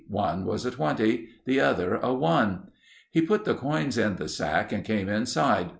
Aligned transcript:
One 0.09 0.45
was 0.47 0.65
a 0.65 0.71
twenty. 0.71 1.29
The 1.45 1.59
other, 1.59 1.97
a 2.01 2.11
one. 2.11 2.69
He 3.11 3.21
put 3.21 3.45
the 3.45 3.53
coins 3.53 3.99
in 3.99 4.15
the 4.15 4.29
sack 4.29 4.71
and 4.71 4.83
came 4.83 5.07
inside. 5.07 5.69